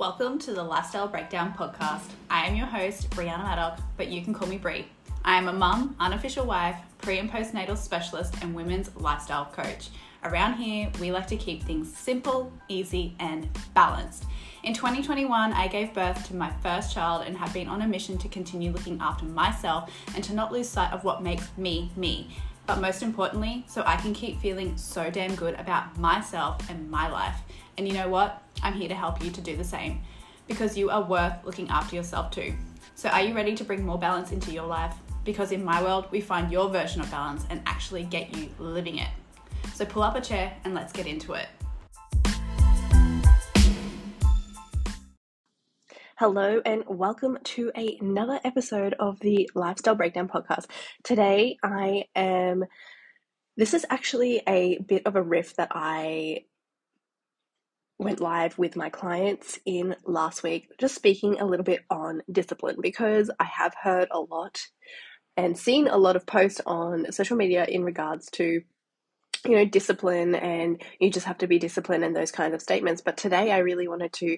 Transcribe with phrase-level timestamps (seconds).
[0.00, 2.08] Welcome to the Lifestyle Breakdown podcast.
[2.30, 4.86] I am your host, Brianna Maddock, but you can call me Bree.
[5.26, 9.90] I am a mum, unofficial wife, pre and postnatal specialist, and women's lifestyle coach.
[10.24, 14.24] Around here, we like to keep things simple, easy, and balanced.
[14.62, 18.16] In 2021, I gave birth to my first child and have been on a mission
[18.16, 22.34] to continue looking after myself and to not lose sight of what makes me me.
[22.66, 27.06] But most importantly, so I can keep feeling so damn good about myself and my
[27.08, 27.42] life.
[27.80, 28.42] And you know what?
[28.62, 30.02] I'm here to help you to do the same
[30.46, 32.52] because you are worth looking after yourself too.
[32.94, 34.94] So, are you ready to bring more balance into your life?
[35.24, 38.98] Because in my world, we find your version of balance and actually get you living
[38.98, 39.08] it.
[39.72, 41.46] So, pull up a chair and let's get into it.
[46.18, 50.66] Hello, and welcome to another episode of the Lifestyle Breakdown podcast.
[51.02, 52.66] Today, I am.
[53.56, 56.44] This is actually a bit of a riff that I
[58.00, 62.76] went live with my clients in last week, just speaking a little bit on discipline
[62.82, 64.60] because I have heard a lot
[65.36, 68.62] and seen a lot of posts on social media in regards to
[69.46, 73.00] you know discipline and you just have to be disciplined and those kinds of statements
[73.00, 74.36] but today i really wanted to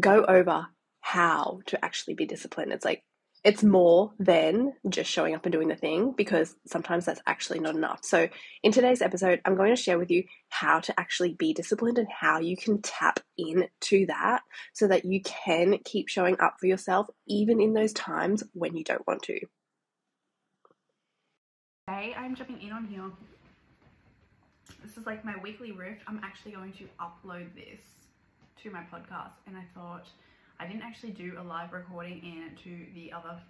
[0.00, 0.66] go over
[1.00, 2.72] how to actually be disciplined.
[2.72, 3.04] It's like
[3.44, 7.76] it's more than just showing up and doing the thing because sometimes that's actually not
[7.76, 8.00] enough.
[8.02, 8.28] So,
[8.62, 12.08] in today's episode, I'm going to share with you how to actually be disciplined and
[12.10, 17.06] how you can tap into that so that you can keep showing up for yourself
[17.28, 19.38] even in those times when you don't want to.
[21.86, 23.10] Today, I'm jumping in on here.
[24.82, 25.98] This is like my weekly riff.
[26.06, 27.82] I'm actually going to upload this
[28.62, 30.08] to my podcast, and I thought
[30.60, 33.40] I didn't actually do a live recording into the other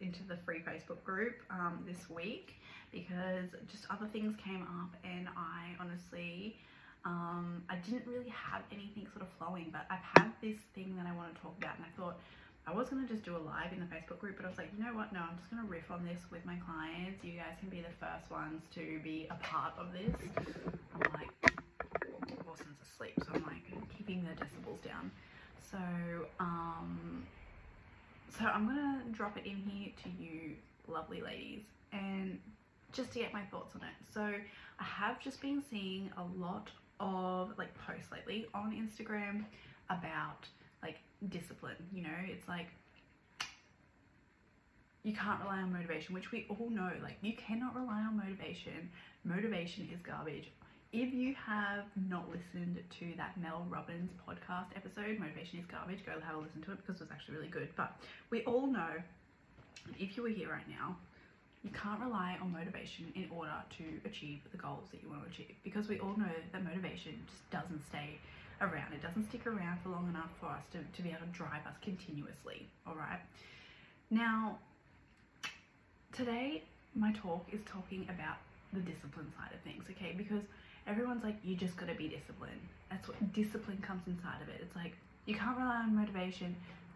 [0.00, 2.54] into the free Facebook group um, this week
[2.90, 6.56] because just other things came up and I honestly
[7.04, 11.06] um, I didn't really have anything sort of flowing but I've had this thing that
[11.06, 12.18] I want to talk about and I thought
[12.66, 14.58] I was going to just do a live in the Facebook group but I was
[14.58, 15.12] like you know what?
[15.12, 17.22] No I'm just going to riff on this with my clients.
[17.22, 20.14] You guys can be the first ones to be a part of this.
[20.94, 21.30] I'm like
[22.44, 23.14] Wilson's asleep.
[23.22, 25.10] So I'm like keeping the decibels down
[25.72, 25.78] so,
[26.38, 27.26] um,
[28.38, 30.52] so I'm gonna drop it in here to you
[30.86, 31.62] lovely ladies
[31.92, 32.38] and
[32.92, 33.94] just to get my thoughts on it.
[34.12, 39.44] So I have just been seeing a lot of like posts lately on Instagram
[39.88, 40.46] about
[40.82, 42.68] like discipline, you know, it's like
[45.04, 48.90] you can't rely on motivation, which we all know, like you cannot rely on motivation.
[49.24, 50.50] Motivation is garbage
[50.92, 56.12] if you have not listened to that Mel Robbins podcast episode, Motivation is Garbage, go
[56.20, 57.68] have a listen to it because it was actually really good.
[57.76, 57.96] But
[58.28, 59.00] we all know
[59.98, 60.96] if you were here right now,
[61.64, 65.30] you can't rely on motivation in order to achieve the goals that you want to
[65.30, 68.18] achieve because we all know that motivation just doesn't stay
[68.60, 68.92] around.
[68.92, 71.64] It doesn't stick around for long enough for us to, to be able to drive
[71.66, 72.68] us continuously.
[72.86, 73.20] All right.
[74.10, 74.58] Now,
[76.12, 76.64] today
[76.94, 78.36] my talk is talking about
[78.74, 80.14] the discipline side of things, okay?
[80.16, 80.42] Because
[80.86, 82.60] everyone's like, you just gotta be disciplined.
[82.90, 84.60] That's what discipline comes inside of it.
[84.62, 86.54] It's like, you can't rely on motivation,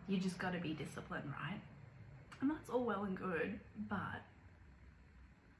[0.08, 1.60] you just gotta be disciplined, right?
[2.40, 3.58] And that's all well and good,
[3.88, 4.22] but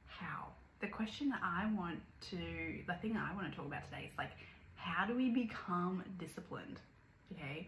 [0.07, 0.47] how?
[0.79, 1.99] The question that I want
[2.29, 2.37] to,
[2.87, 4.31] the thing I want to talk about today is like,
[4.75, 6.79] how do we become disciplined?
[7.33, 7.67] Okay.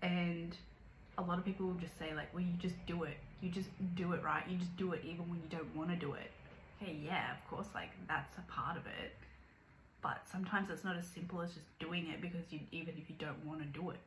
[0.00, 0.56] And
[1.18, 3.18] a lot of people will just say, like, well, you just do it.
[3.42, 4.44] You just do it, right?
[4.48, 6.30] You just do it even when you don't want to do it
[6.80, 9.16] okay, yeah, of course, like that's a part of it.
[10.00, 13.16] But sometimes it's not as simple as just doing it because you, even if you
[13.18, 13.98] don't want to do it.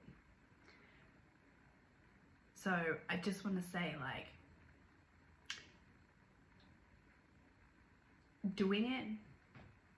[2.55, 2.71] So
[3.09, 4.27] I just want to say, like,
[8.55, 9.05] doing it,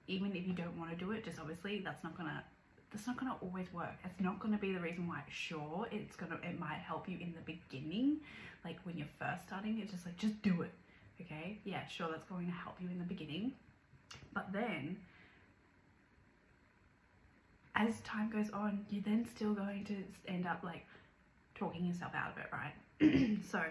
[0.07, 2.43] even if you don't want to do it, just obviously that's not gonna
[2.91, 3.95] that's not gonna always work.
[4.03, 5.23] It's not gonna be the reason why.
[5.29, 8.17] Sure, it's gonna it might help you in the beginning,
[8.65, 9.79] like when you're first starting.
[9.79, 10.71] It's just like just do it
[11.21, 13.53] okay yeah sure that's going to help you in the beginning.
[14.33, 14.97] But then
[17.75, 19.95] as time goes on you're then still going to
[20.27, 20.85] end up like
[21.55, 23.39] talking yourself out of it right?
[23.51, 23.61] So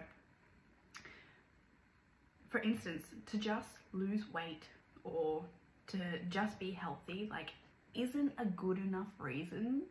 [2.49, 4.65] for instance to just lose weight
[5.05, 5.43] or
[5.89, 5.99] to
[6.29, 7.51] just be healthy like
[7.95, 9.83] isn't a good enough reason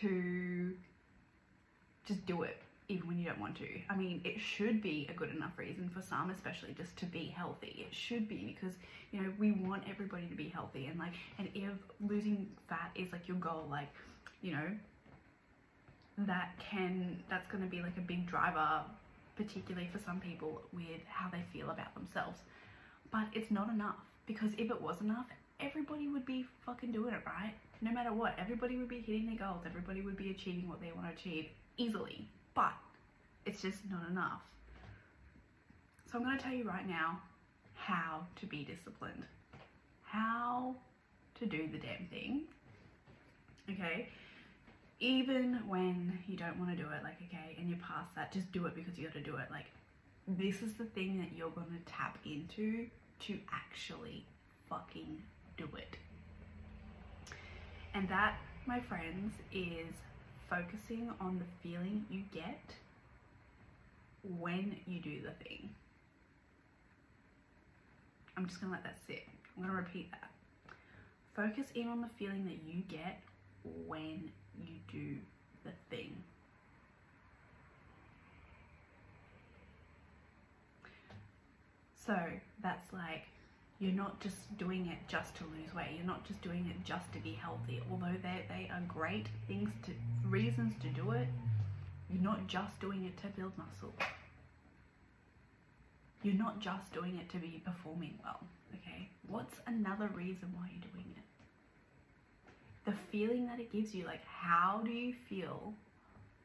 [0.00, 0.74] to
[2.06, 3.68] just do it even when you don't want to.
[3.88, 7.26] I mean, it should be a good enough reason for some, especially just to be
[7.26, 7.86] healthy.
[7.88, 8.76] It should be because,
[9.10, 13.10] you know, we want everybody to be healthy and like, and if losing fat is
[13.12, 13.88] like your goal, like,
[14.42, 14.68] you know,
[16.18, 18.82] that can, that's going to be like a big driver,
[19.36, 22.40] particularly for some people with how they feel about themselves.
[23.10, 23.96] But it's not enough
[24.26, 25.26] because if it was enough,
[25.60, 27.54] everybody would be fucking doing it, right?
[27.80, 30.92] No matter what, everybody would be hitting their goals, everybody would be achieving what they
[30.92, 31.46] want to achieve
[31.76, 32.72] easily, but
[33.46, 34.42] it's just not enough.
[36.10, 37.20] So I'm going to tell you right now
[37.74, 39.24] how to be disciplined,
[40.04, 40.76] how
[41.38, 42.42] to do the damn thing.
[43.70, 44.08] Okay,
[45.00, 48.50] even when you don't want to do it, like, okay, and you're past that, just
[48.52, 49.50] do it because you got to do it.
[49.50, 49.66] Like,
[50.28, 52.86] this is the thing that you're going to tap into
[53.20, 54.24] to actually
[54.68, 55.22] fucking
[55.56, 55.96] do it.
[57.94, 59.94] And that, my friends, is
[60.54, 62.60] focusing on the feeling you get
[64.38, 65.68] when you do the thing.
[68.36, 69.24] I'm just gonna let that sit.
[69.56, 70.30] I'm gonna repeat that.
[71.34, 73.20] Focus in on the feeling that you get
[73.86, 74.30] when
[74.60, 75.16] you do
[75.64, 76.14] the thing.
[82.06, 82.14] So
[82.62, 83.24] that's like
[83.84, 85.90] you're not just doing it just to lose weight.
[85.96, 87.82] You're not just doing it just to be healthy.
[87.90, 89.92] Although they, they are great things to
[90.26, 91.28] reasons to do it,
[92.10, 93.92] you're not just doing it to build muscle.
[96.22, 98.40] You're not just doing it to be performing well.
[98.74, 99.10] Okay?
[99.28, 101.22] What's another reason why you're doing it?
[102.86, 105.74] The feeling that it gives you, like how do you feel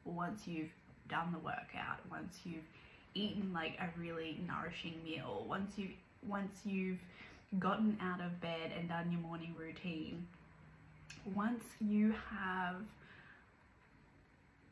[0.04, 0.72] once you've
[1.08, 2.68] done the workout, once you've
[3.14, 5.88] eaten like a really nourishing meal, once you
[6.26, 6.98] once you've
[7.58, 10.26] gotten out of bed and done your morning routine,
[11.34, 12.76] once you have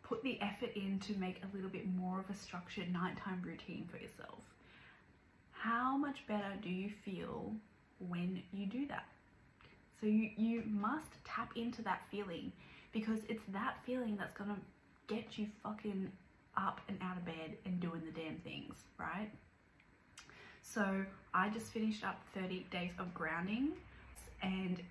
[0.03, 3.89] put the effort in to make a little bit more of a structured nighttime routine
[3.91, 4.39] for yourself,
[5.53, 7.53] how much better do you feel
[8.09, 9.07] when you do that?
[10.01, 12.53] So you, you must tap into that feeling
[12.93, 14.57] because it's that feeling that's gonna
[15.09, 16.11] get you fucking
[16.57, 19.31] up and out of bed and doing the damn things, right?
[20.75, 23.73] So I just finished up 30 days of grounding
[24.43, 24.83] and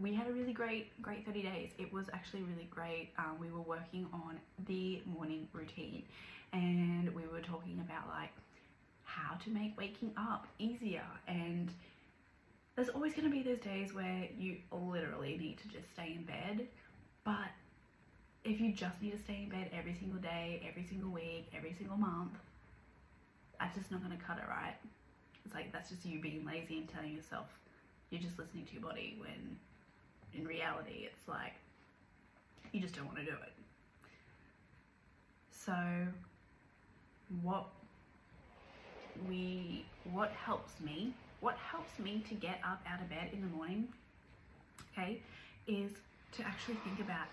[0.00, 1.70] we had a really great, great 30 days.
[1.76, 3.10] It was actually really great.
[3.18, 6.04] Um, we were working on the morning routine
[6.52, 8.30] and we were talking about like
[9.02, 11.70] how to make waking up easier and
[12.76, 16.22] there's always going to be those days where you literally need to just stay in
[16.22, 16.66] bed
[17.24, 17.50] but
[18.44, 21.74] if you just need to stay in bed every single day every single week every
[21.78, 22.32] single month
[23.62, 24.74] that's just not going to cut it right?
[25.44, 27.46] It's like that's just you being lazy and telling yourself
[28.10, 29.56] you're just listening to your body when
[30.34, 31.54] in reality it's like
[32.72, 33.52] you just don't want to do it.
[35.50, 35.74] So
[37.42, 37.68] what
[39.14, 43.46] we what helps me what helps me to get up out of bed in the
[43.46, 43.88] morning
[44.92, 45.20] okay
[45.66, 45.92] is
[46.32, 47.26] to actually think about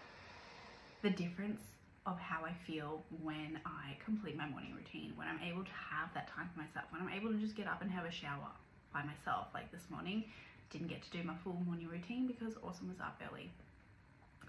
[1.01, 1.61] the difference
[2.06, 6.13] of how I feel when I complete my morning routine, when I'm able to have
[6.13, 8.51] that time for myself, when I'm able to just get up and have a shower
[8.94, 9.48] by myself.
[9.54, 10.24] Like this morning,
[10.69, 13.51] didn't get to do my full morning routine because Awesome was up early.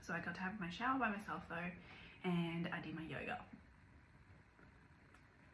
[0.03, 1.71] So I got to have my shower by myself though,
[2.25, 3.39] and I did my yoga.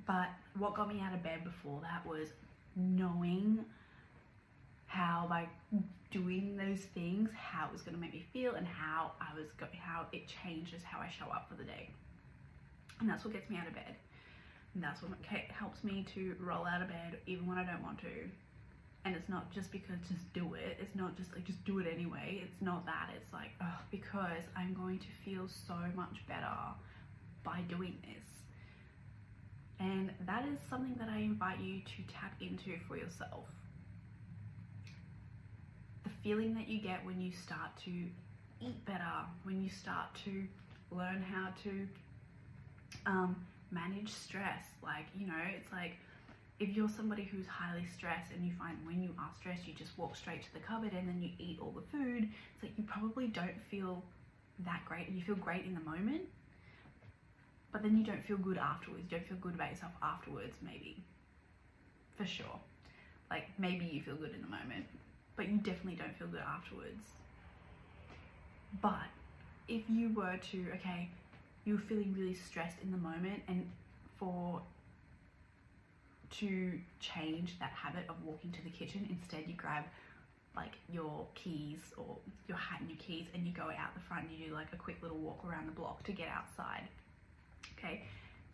[0.06, 0.28] But
[0.58, 2.28] what got me out of bed before that was
[2.76, 3.64] knowing
[4.86, 5.48] how by
[6.10, 9.46] doing those things, how it was going to make me feel and how I was
[9.78, 11.90] how it changes how I show up for the day.
[13.00, 13.96] And that's what gets me out of bed.
[14.74, 15.12] And that's what
[15.50, 18.28] helps me to roll out of bed even when I don't want to.
[19.04, 20.78] And it's not just because just do it.
[20.80, 22.40] It's not just like just do it anyway.
[22.42, 23.10] It's not that.
[23.16, 26.56] It's like oh, because I'm going to feel so much better
[27.44, 28.26] by doing this.
[29.78, 33.44] And that is something that I invite you to tap into for yourself
[36.26, 37.90] feeling that you get when you start to
[38.60, 39.04] eat better,
[39.44, 40.42] when you start to
[40.90, 41.86] learn how to
[43.06, 43.36] um,
[43.70, 44.64] manage stress.
[44.82, 45.92] Like, you know, it's like
[46.58, 49.96] if you're somebody who's highly stressed and you find when you are stressed, you just
[49.96, 52.82] walk straight to the cupboard and then you eat all the food, it's like you
[52.82, 54.02] probably don't feel
[54.64, 55.08] that great.
[55.08, 56.22] You feel great in the moment,
[57.70, 59.04] but then you don't feel good afterwards.
[59.08, 61.04] You don't feel good about yourself afterwards, maybe.
[62.16, 62.58] For sure.
[63.30, 64.86] Like, maybe you feel good in the moment,
[65.36, 67.04] but you definitely don't feel good afterwards.
[68.80, 69.06] But
[69.68, 71.08] if you were to, okay,
[71.64, 73.68] you're feeling really stressed in the moment and
[74.16, 74.62] for
[76.38, 79.84] to change that habit of walking to the kitchen, instead you grab
[80.56, 82.16] like your keys or
[82.48, 84.68] your hat and your keys and you go out the front and you do like
[84.72, 86.88] a quick little walk around the block to get outside.
[87.78, 88.02] Okay,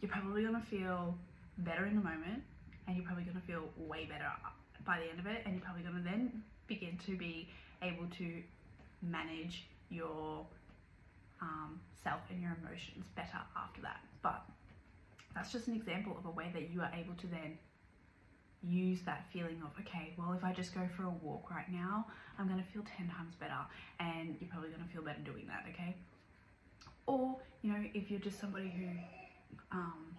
[0.01, 1.17] you're probably gonna feel
[1.59, 2.43] better in the moment
[2.87, 4.31] and you're probably gonna feel way better
[4.85, 6.43] by the end of it and you're probably gonna then
[6.75, 7.49] begin to be
[7.83, 8.43] able to
[9.03, 10.47] manage your
[11.41, 14.01] um, self and your emotions better after that.
[14.23, 14.43] But
[15.35, 17.59] that's just an example of a way that you are able to then
[18.63, 22.07] use that feeling of, okay, well, if I just go for a walk right now,
[22.39, 23.59] I'm going to feel 10 times better.
[23.99, 25.97] And you're probably going to feel better doing that, okay?
[27.07, 28.87] Or, you know, if you're just somebody who,
[29.73, 30.17] um,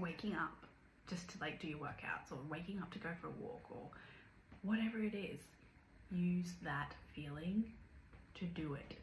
[0.00, 0.65] waking up
[1.08, 3.88] just to like do your workouts or waking up to go for a walk or
[4.62, 5.40] whatever it is,
[6.10, 7.64] use that feeling
[8.34, 8.98] to do it.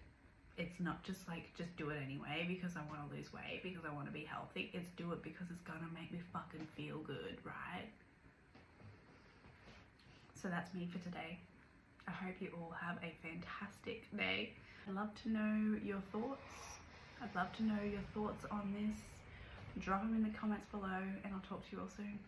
[0.57, 3.83] It's not just like just do it anyway because I want to lose weight, because
[3.89, 4.69] I want to be healthy.
[4.73, 7.89] It's do it because it's gonna make me fucking feel good, right?
[10.35, 11.39] So that's me for today.
[12.07, 14.51] I hope you all have a fantastic day.
[14.87, 16.51] I'd love to know your thoughts.
[17.21, 18.99] I'd love to know your thoughts on this.
[19.79, 22.19] Drop them in the comments below and I'll talk to you all soon.